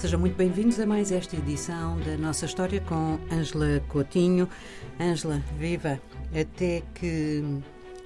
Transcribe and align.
Sejam 0.00 0.18
muito 0.18 0.34
bem-vindos 0.34 0.80
a 0.80 0.86
mais 0.86 1.12
esta 1.12 1.36
edição 1.36 2.00
da 2.00 2.16
nossa 2.16 2.46
história 2.46 2.80
com 2.80 3.18
Ângela 3.30 3.84
Coutinho. 3.86 4.48
Ângela, 4.98 5.42
viva! 5.58 6.00
Até 6.34 6.82
que 6.94 7.44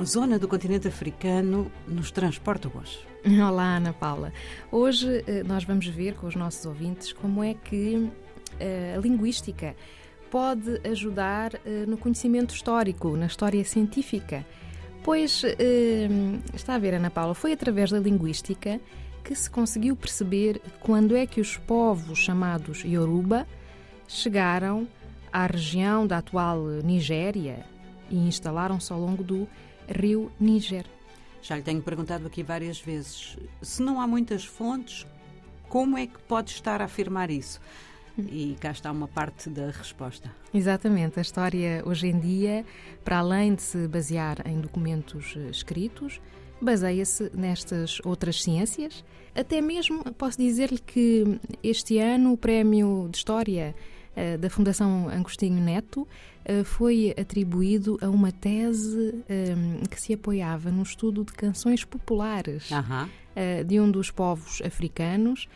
zona 0.02 0.36
do 0.36 0.48
continente 0.48 0.88
africano 0.88 1.70
nos 1.86 2.10
transporta 2.10 2.68
hoje? 2.68 2.98
Olá, 3.40 3.76
Ana 3.76 3.92
Paula. 3.92 4.32
Hoje 4.72 5.22
eh, 5.24 5.44
nós 5.44 5.62
vamos 5.62 5.86
ver 5.86 6.14
com 6.14 6.26
os 6.26 6.34
nossos 6.34 6.66
ouvintes 6.66 7.12
como 7.12 7.44
é 7.44 7.54
que 7.54 8.10
eh, 8.58 8.94
a 8.96 9.00
linguística 9.00 9.76
pode 10.32 10.80
ajudar 10.84 11.54
eh, 11.64 11.84
no 11.86 11.96
conhecimento 11.96 12.52
histórico, 12.52 13.16
na 13.16 13.26
história 13.26 13.64
científica. 13.64 14.44
Pois, 15.04 15.44
está 16.54 16.74
a 16.74 16.78
ver, 16.78 16.94
Ana 16.94 17.10
Paula, 17.10 17.34
foi 17.34 17.52
através 17.52 17.90
da 17.90 18.00
linguística 18.00 18.80
que 19.24 19.34
se 19.34 19.48
conseguiu 19.48 19.96
perceber 19.96 20.60
quando 20.80 21.16
é 21.16 21.26
que 21.26 21.40
os 21.40 21.56
povos 21.56 22.18
chamados 22.18 22.84
Yoruba 22.84 23.46
chegaram 24.06 24.86
à 25.32 25.46
região 25.46 26.06
da 26.06 26.18
atual 26.18 26.60
Nigéria 26.84 27.64
e 28.10 28.16
instalaram-se 28.16 28.92
ao 28.92 29.00
longo 29.00 29.24
do 29.24 29.48
rio 29.88 30.30
Níger. 30.38 30.84
Já 31.40 31.56
lhe 31.56 31.62
tenho 31.62 31.82
perguntado 31.82 32.26
aqui 32.26 32.42
várias 32.42 32.78
vezes. 32.78 33.36
Se 33.62 33.82
não 33.82 34.00
há 34.00 34.06
muitas 34.06 34.44
fontes, 34.44 35.06
como 35.68 35.96
é 35.96 36.06
que 36.06 36.18
pode 36.20 36.50
estar 36.50 36.82
a 36.82 36.84
afirmar 36.84 37.30
isso? 37.30 37.60
E 38.16 38.56
cá 38.60 38.70
está 38.70 38.92
uma 38.92 39.08
parte 39.08 39.50
da 39.50 39.70
resposta. 39.70 40.30
Exatamente. 40.52 41.18
A 41.18 41.22
história, 41.22 41.82
hoje 41.84 42.06
em 42.06 42.18
dia, 42.18 42.64
para 43.04 43.18
além 43.18 43.54
de 43.54 43.62
se 43.62 43.88
basear 43.88 44.46
em 44.46 44.60
documentos 44.60 45.34
eh, 45.36 45.50
escritos, 45.50 46.20
baseia-se 46.60 47.30
nestas 47.34 48.00
outras 48.04 48.42
ciências. 48.42 49.04
Até 49.34 49.60
mesmo 49.60 50.04
posso 50.14 50.38
dizer-lhe 50.38 50.78
que 50.78 51.38
este 51.62 51.98
ano 51.98 52.32
o 52.32 52.36
Prémio 52.36 53.08
de 53.10 53.18
História 53.18 53.74
uh, 54.16 54.38
da 54.38 54.48
Fundação 54.48 55.08
Agostinho 55.08 55.60
Neto 55.60 56.02
uh, 56.02 56.64
foi 56.64 57.12
atribuído 57.18 57.98
a 58.00 58.08
uma 58.08 58.30
tese 58.30 59.24
um, 59.28 59.86
que 59.86 60.00
se 60.00 60.14
apoiava 60.14 60.70
no 60.70 60.84
estudo 60.84 61.24
de 61.24 61.32
canções 61.32 61.84
populares 61.84 62.70
uh 62.70 62.76
-huh. 62.76 63.64
de 63.64 63.80
um 63.80 63.90
dos 63.90 64.12
povos 64.12 64.62
africanos 64.62 65.48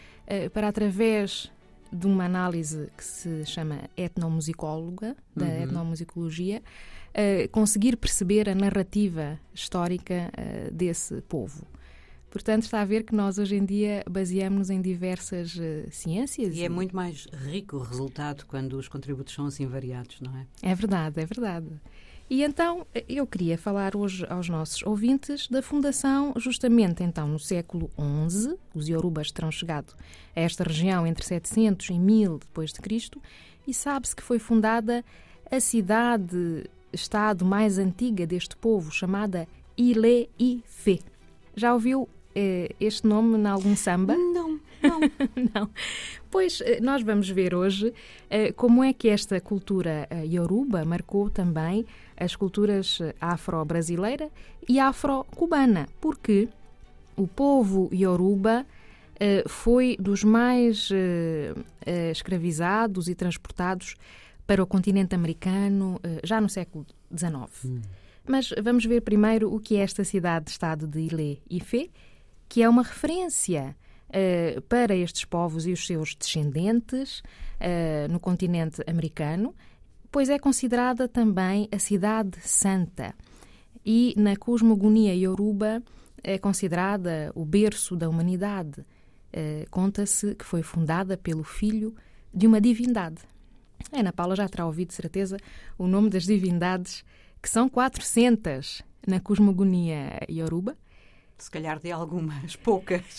para 0.52 0.68
através 0.68 1.50
de 1.92 2.06
uma 2.06 2.24
análise 2.24 2.90
que 2.96 3.04
se 3.04 3.44
chama 3.46 3.82
etnomusicóloga, 3.96 5.16
da 5.34 5.46
uhum. 5.46 5.62
etnomusicologia, 5.62 6.62
uh, 7.10 7.48
conseguir 7.50 7.96
perceber 7.96 8.48
a 8.48 8.54
narrativa 8.54 9.38
histórica 9.54 10.30
uh, 10.32 10.72
desse 10.72 11.20
povo. 11.22 11.66
Portanto, 12.30 12.64
está 12.64 12.82
a 12.82 12.84
ver 12.84 13.04
que 13.04 13.14
nós 13.14 13.38
hoje 13.38 13.56
em 13.56 13.64
dia 13.64 14.04
baseamos-nos 14.08 14.68
em 14.68 14.80
diversas 14.82 15.54
uh, 15.56 15.90
ciências. 15.90 16.54
E 16.54 16.62
é 16.62 16.68
muito 16.68 16.94
mais 16.94 17.26
rico 17.46 17.76
o 17.76 17.82
resultado 17.82 18.44
quando 18.46 18.74
os 18.74 18.86
contributos 18.86 19.34
são 19.34 19.46
assim 19.46 19.66
variados, 19.66 20.20
não 20.20 20.36
é? 20.36 20.46
É 20.62 20.74
verdade, 20.74 21.20
é 21.20 21.26
verdade. 21.26 21.66
E 22.30 22.42
então 22.42 22.86
eu 23.08 23.26
queria 23.26 23.56
falar 23.56 23.96
hoje 23.96 24.26
aos 24.28 24.48
nossos 24.50 24.82
ouvintes 24.82 25.48
da 25.48 25.62
fundação, 25.62 26.34
justamente 26.36 27.02
então 27.02 27.26
no 27.26 27.38
século 27.38 27.90
XI, 28.28 28.54
os 28.74 28.86
Yorubas 28.86 29.32
terão 29.32 29.50
chegado 29.50 29.94
a 30.36 30.40
esta 30.40 30.62
região 30.62 31.06
entre 31.06 31.24
700 31.24 31.88
e 31.88 31.98
1000 31.98 32.38
depois 32.38 32.70
de 32.72 32.80
Cristo, 32.80 33.20
e 33.66 33.72
sabe-se 33.72 34.14
que 34.14 34.22
foi 34.22 34.38
fundada 34.38 35.02
a 35.50 35.58
cidade-estado 35.58 37.44
mais 37.46 37.78
antiga 37.78 38.26
deste 38.26 38.56
povo, 38.56 38.90
chamada 38.92 39.48
Ile-Ife. 39.76 41.00
Já 41.56 41.72
ouviu 41.72 42.08
eh, 42.34 42.74
este 42.78 43.06
nome 43.06 43.38
em 43.38 43.46
algum 43.46 43.74
samba? 43.74 44.14
Não. 44.16 44.47
Não. 44.82 45.00
não. 45.54 45.70
Pois 46.30 46.60
eh, 46.60 46.80
nós 46.80 47.02
vamos 47.02 47.28
ver 47.28 47.54
hoje 47.54 47.92
eh, 48.28 48.52
como 48.52 48.84
é 48.84 48.92
que 48.92 49.08
esta 49.08 49.40
cultura 49.40 50.06
eh, 50.10 50.24
yoruba 50.26 50.84
marcou 50.84 51.30
também 51.30 51.86
as 52.16 52.36
culturas 52.36 52.98
afro-brasileira 53.20 54.30
e 54.68 54.78
afro-cubana, 54.78 55.88
porque 56.00 56.48
o 57.16 57.26
povo 57.26 57.88
yoruba 57.92 58.66
foi 59.48 59.96
dos 59.98 60.22
mais 60.22 60.90
escravizados 62.12 63.08
e 63.08 63.14
transportados 63.16 63.96
para 64.46 64.62
o 64.62 64.66
continente 64.66 65.14
americano 65.14 66.00
já 66.22 66.40
no 66.40 66.48
século 66.48 66.86
XIX. 67.16 67.64
Hum. 67.64 67.80
Mas 68.28 68.52
vamos 68.62 68.84
ver 68.84 69.00
primeiro 69.00 69.52
o 69.52 69.58
que 69.58 69.76
é 69.76 69.80
esta 69.80 70.04
cidade-estado 70.04 70.86
de 70.86 71.00
Ile-Ife, 71.00 71.90
que 72.48 72.62
é 72.62 72.68
uma 72.68 72.82
referência 72.82 73.76
uh, 74.08 74.60
para 74.62 74.94
estes 74.94 75.24
povos 75.24 75.66
e 75.66 75.72
os 75.72 75.86
seus 75.86 76.14
descendentes 76.14 77.20
uh, 77.60 78.10
no 78.10 78.18
continente 78.20 78.82
americano, 78.86 79.54
pois 80.10 80.28
é 80.28 80.38
considerada 80.38 81.08
também 81.08 81.68
a 81.72 81.78
cidade 81.78 82.38
santa. 82.40 83.14
E 83.84 84.14
na 84.16 84.36
cosmogonia 84.36 85.14
Yoruba 85.14 85.82
é 86.22 86.38
considerada 86.38 87.30
o 87.34 87.44
berço 87.44 87.96
da 87.96 88.08
humanidade. 88.08 88.80
Uh, 88.80 89.68
Conta-se 89.70 90.34
que 90.34 90.44
foi 90.44 90.62
fundada 90.62 91.16
pelo 91.16 91.44
filho 91.44 91.94
de 92.32 92.46
uma 92.46 92.60
divindade. 92.60 93.22
Ana 93.92 94.12
Paula 94.12 94.34
já 94.36 94.48
terá 94.48 94.66
ouvido, 94.66 94.88
de 94.88 94.94
certeza, 94.94 95.36
o 95.78 95.86
nome 95.86 96.10
das 96.10 96.24
divindades, 96.24 97.04
que 97.40 97.48
são 97.48 97.68
400 97.68 98.82
na 99.06 99.20
cosmogonia 99.20 100.20
Yoruba 100.28 100.76
se 101.44 101.50
calhar 101.50 101.78
de 101.78 101.90
algumas 101.90 102.56
poucas. 102.62 103.18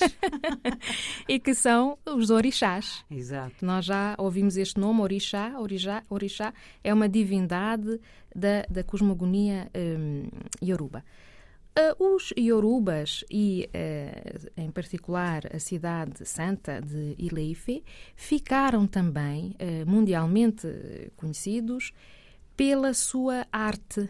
e 1.27 1.39
que 1.39 1.53
são 1.53 1.97
os 2.05 2.29
orixás. 2.29 3.03
Exato. 3.09 3.65
Nós 3.65 3.85
já 3.85 4.15
ouvimos 4.17 4.57
este 4.57 4.79
nome, 4.79 5.01
orixá. 5.01 5.59
Orixá, 5.59 6.03
orixá 6.09 6.53
é 6.83 6.93
uma 6.93 7.07
divindade 7.09 7.99
da, 8.35 8.65
da 8.69 8.83
cosmogonia 8.83 9.69
um, 9.75 10.27
yoruba. 10.61 11.03
Uh, 11.77 12.15
os 12.15 12.33
Yorubas 12.37 13.23
e, 13.31 13.69
uh, 13.73 14.51
em 14.57 14.69
particular, 14.69 15.43
a 15.53 15.59
cidade 15.59 16.25
santa 16.25 16.81
de 16.81 17.15
Ileife 17.17 17.83
ficaram 18.15 18.85
também 18.85 19.55
uh, 19.55 19.89
mundialmente 19.89 20.67
conhecidos 21.15 21.93
pela 22.57 22.93
sua 22.93 23.47
arte, 23.49 24.09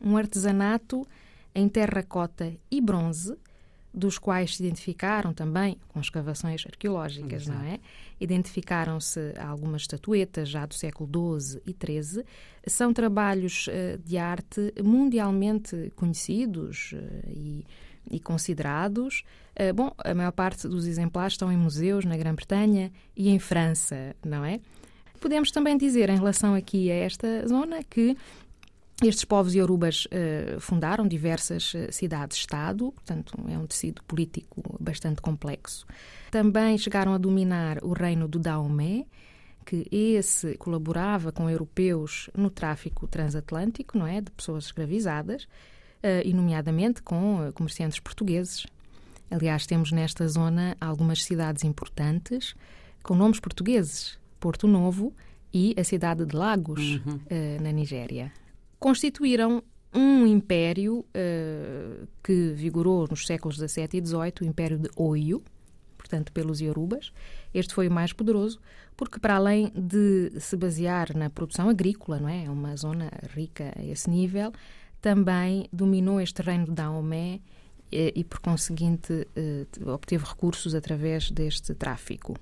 um 0.00 0.16
artesanato 0.16 1.06
em 1.54 1.68
terracota 1.68 2.52
e 2.70 2.80
bronze, 2.80 3.36
dos 3.92 4.18
quais 4.18 4.56
se 4.56 4.62
identificaram 4.62 5.32
também 5.32 5.78
com 5.88 6.00
escavações 6.00 6.64
arqueológicas, 6.66 7.42
Exato. 7.42 7.58
não 7.58 7.64
é? 7.64 7.80
Identificaram-se 8.20 9.34
algumas 9.38 9.82
estatuetas 9.82 10.48
já 10.48 10.66
do 10.66 10.74
século 10.74 11.08
XII 11.40 11.60
e 11.66 11.74
XIII. 11.74 12.24
São 12.66 12.92
trabalhos 12.92 13.66
uh, 13.66 13.98
de 13.98 14.18
arte 14.18 14.72
mundialmente 14.82 15.92
conhecidos 15.96 16.92
uh, 16.92 17.28
e, 17.28 17.64
e, 18.10 18.20
considerados. 18.20 19.24
Uh, 19.58 19.74
bom, 19.74 19.92
a 19.98 20.14
maior 20.14 20.32
parte 20.32 20.68
dos 20.68 20.86
exemplares 20.86 21.32
estão 21.32 21.50
em 21.50 21.56
museus 21.56 22.04
na 22.04 22.16
Grã-Bretanha 22.16 22.92
e 23.16 23.30
em 23.30 23.38
França, 23.38 24.14
não 24.24 24.44
é? 24.44 24.60
Podemos 25.20 25.50
também 25.50 25.76
dizer, 25.76 26.08
em 26.10 26.16
relação 26.16 26.54
aqui 26.54 26.90
a 26.90 26.94
esta 26.94 27.46
zona, 27.48 27.82
que 27.82 28.16
estes 29.02 29.24
povos 29.24 29.54
iorubas 29.54 30.06
uh, 30.06 30.60
fundaram 30.60 31.06
diversas 31.06 31.72
uh, 31.74 31.92
cidades-estado, 31.92 32.90
portanto, 32.92 33.32
é 33.48 33.56
um 33.56 33.66
tecido 33.66 34.02
político 34.02 34.76
bastante 34.80 35.22
complexo. 35.22 35.86
Também 36.30 36.76
chegaram 36.76 37.14
a 37.14 37.18
dominar 37.18 37.78
o 37.84 37.92
reino 37.92 38.26
do 38.26 38.38
Daomé, 38.40 39.06
que 39.64 39.86
esse 39.92 40.56
colaborava 40.56 41.30
com 41.30 41.48
europeus 41.48 42.28
no 42.36 42.50
tráfico 42.50 43.06
transatlântico, 43.06 43.96
não 43.96 44.06
é, 44.06 44.20
de 44.20 44.30
pessoas 44.32 44.64
escravizadas, 44.64 45.44
uh, 45.44 46.24
e 46.24 46.34
nomeadamente 46.34 47.00
com 47.00 47.52
comerciantes 47.54 48.00
portugueses. 48.00 48.66
Aliás, 49.30 49.64
temos 49.64 49.92
nesta 49.92 50.26
zona 50.26 50.76
algumas 50.80 51.22
cidades 51.22 51.62
importantes 51.62 52.54
com 53.02 53.14
nomes 53.14 53.38
portugueses, 53.38 54.18
Porto 54.40 54.66
Novo 54.66 55.14
e 55.52 55.74
a 55.78 55.84
cidade 55.84 56.24
de 56.24 56.34
Lagos, 56.34 56.96
uhum. 56.96 57.20
na 57.60 57.70
Nigéria 57.70 58.32
constituíram 58.78 59.62
um 59.92 60.26
império 60.26 60.98
uh, 61.00 62.06
que 62.22 62.52
vigorou 62.52 63.06
nos 63.08 63.26
séculos 63.26 63.56
XVII 63.56 63.88
e 63.94 64.06
XVIII, 64.06 64.32
o 64.42 64.44
Império 64.44 64.78
de 64.78 64.90
Oio, 64.96 65.42
portanto, 65.96 66.32
pelos 66.32 66.60
Yorubas. 66.60 67.12
Este 67.52 67.74
foi 67.74 67.88
o 67.88 67.90
mais 67.90 68.12
poderoso, 68.12 68.60
porque 68.96 69.18
para 69.18 69.36
além 69.36 69.72
de 69.74 70.32
se 70.40 70.56
basear 70.56 71.16
na 71.16 71.30
produção 71.30 71.68
agrícola, 71.68 72.18
não 72.18 72.28
é? 72.28 72.44
é 72.44 72.50
uma 72.50 72.76
zona 72.76 73.10
rica 73.34 73.72
a 73.76 73.84
esse 73.84 74.08
nível, 74.10 74.52
também 75.00 75.68
dominou 75.72 76.20
este 76.20 76.42
reino 76.42 76.66
de 76.66 76.72
Daomé 76.72 77.40
e, 77.90 78.12
e 78.16 78.24
por 78.24 78.40
conseguinte, 78.40 79.12
uh, 79.12 79.90
obteve 79.90 80.24
recursos 80.24 80.74
através 80.74 81.30
deste 81.30 81.74
tráfico. 81.74 82.36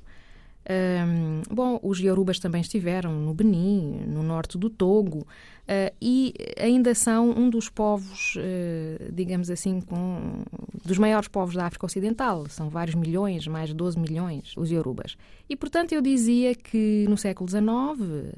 Um, 0.69 1.43
bom, 1.49 1.79
os 1.81 2.01
Yorubas 2.01 2.41
também 2.41 2.61
estiveram 2.61 3.13
no 3.13 3.33
Benin, 3.33 4.05
no 4.09 4.25
norte 4.25 4.59
do 4.59 4.69
Togo, 4.69 5.21
uh, 5.21 5.95
e 6.03 6.35
ainda 6.59 6.93
são 6.93 7.31
um 7.31 7.49
dos 7.49 7.69
povos, 7.69 8.35
uh, 8.35 9.13
digamos 9.13 9.49
assim, 9.49 9.81
com, 9.81 10.43
dos 10.85 10.99
maiores 10.99 11.29
povos 11.29 11.55
da 11.55 11.67
África 11.67 11.87
Ocidental. 11.87 12.49
São 12.49 12.69
vários 12.69 12.97
milhões, 12.97 13.47
mais 13.47 13.69
de 13.69 13.75
12 13.75 13.97
milhões, 13.97 14.55
os 14.57 14.69
Yorubas. 14.69 15.17
E, 15.49 15.55
portanto, 15.55 15.93
eu 15.93 16.03
dizia 16.03 16.53
que 16.57 17.07
no 17.09 17.17
século 17.17 17.49
XIX, 17.49 17.63
uh, 17.63 18.35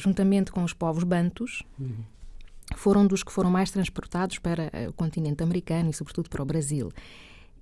juntamente 0.00 0.50
com 0.50 0.64
os 0.64 0.72
povos 0.72 1.04
bantus, 1.04 1.62
uhum. 1.78 1.94
foram 2.74 3.06
dos 3.06 3.22
que 3.22 3.30
foram 3.30 3.52
mais 3.52 3.70
transportados 3.70 4.40
para 4.40 4.72
o 4.88 4.92
continente 4.94 5.44
americano 5.44 5.90
e, 5.90 5.92
sobretudo, 5.92 6.28
para 6.28 6.42
o 6.42 6.44
Brasil. 6.44 6.90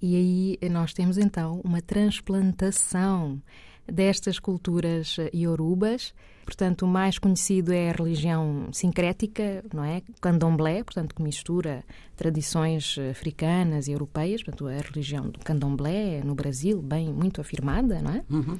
E 0.00 0.16
aí 0.16 0.70
nós 0.70 0.92
temos 0.92 1.16
então 1.18 1.60
uma 1.64 1.80
transplantação 1.80 3.40
destas 3.86 4.38
culturas 4.38 5.16
iorubas. 5.32 6.14
Portanto, 6.44 6.82
o 6.82 6.88
mais 6.88 7.18
conhecido 7.18 7.72
é 7.72 7.90
a 7.90 7.92
religião 7.92 8.68
sincrética, 8.70 9.64
não 9.72 9.82
é? 9.82 10.02
Candomblé, 10.20 10.84
portanto, 10.84 11.14
que 11.14 11.22
mistura 11.22 11.82
tradições 12.16 12.98
africanas 13.10 13.88
e 13.88 13.92
europeias. 13.92 14.42
Portanto, 14.42 14.66
a 14.66 14.76
religião 14.76 15.30
do 15.30 15.38
candomblé 15.38 16.22
no 16.22 16.34
Brasil, 16.34 16.82
bem, 16.82 17.12
muito 17.12 17.40
afirmada, 17.40 18.02
não 18.02 18.12
é? 18.12 18.24
Uhum. 18.30 18.58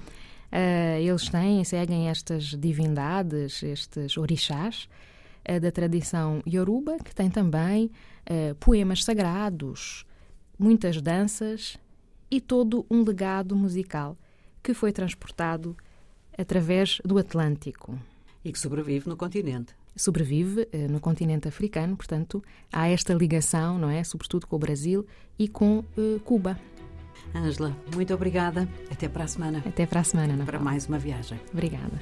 Uh, 0.55 1.01
eles 1.01 1.29
têm, 1.29 1.65
seguem 1.65 2.09
estas 2.09 2.45
divindades, 2.57 3.63
estes 3.63 4.17
orixás 4.17 4.89
uh, 5.49 5.59
da 5.59 5.73
tradição 5.73 6.41
ioruba, 6.47 6.97
que 6.99 7.15
tem 7.15 7.29
também 7.29 7.91
uh, 8.31 8.55
poemas 8.61 9.03
sagrados, 9.03 10.07
muitas 10.57 11.03
danças 11.03 11.77
e 12.31 12.41
todo 12.41 12.87
um 12.89 13.03
legado 13.03 13.57
musical 13.57 14.17
que 14.65 14.73
foi 14.73 14.91
transportado 14.93 15.77
através 16.37 17.01
do 17.05 17.19
Atlântico. 17.19 17.99
E 18.43 18.51
que 18.51 18.59
sobrevive 18.59 19.09
no 19.09 19.17
continente. 19.17 19.75
Sobrevive 19.95 20.67
eh, 20.73 20.89
no 20.89 20.99
continente 20.99 21.47
africano, 21.47 21.97
portanto, 21.97 22.43
há 22.73 22.89
esta 22.89 23.13
ligação, 23.15 23.79
não 23.79 23.91
é? 23.91 24.03
Sobretudo 24.03 24.47
com 24.47 24.57
o 24.57 24.59
Brasil 24.59 25.07
e 25.39 25.47
com 25.47 25.85
eh, 25.97 26.19
Cuba. 26.25 26.59
Ângela, 27.35 27.77
muito 27.95 28.13
obrigada. 28.15 28.69
Até 28.91 29.09
para 29.09 29.25
a 29.25 29.29
semana. 29.29 29.63
Até 29.67 29.87
para 29.87 30.01
a 30.01 30.05
semana, 30.05 30.45
Para 30.45 30.59
mais 30.59 30.87
uma 30.87 30.99
viagem. 30.99 31.39
Obrigada. 31.53 32.01